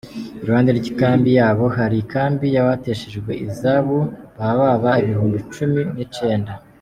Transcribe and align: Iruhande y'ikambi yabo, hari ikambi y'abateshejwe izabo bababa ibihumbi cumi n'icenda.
Iruhande 0.43 0.69
y'ikambi 0.75 1.29
yabo, 1.39 1.65
hari 1.77 1.95
ikambi 2.03 2.45
y'abateshejwe 2.55 3.31
izabo 3.47 3.97
bababa 4.37 4.91
ibihumbi 5.01 5.37
cumi 5.53 5.81
n'icenda. 5.95 6.51